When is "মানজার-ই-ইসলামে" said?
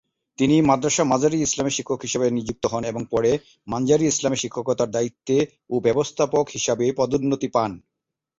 3.67-4.37